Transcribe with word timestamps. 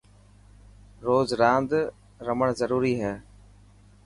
روز 1.05 1.29
راند 1.41 1.71
رهڻ 2.27 2.39
ضروري 2.59 2.93
هي. 3.01 3.13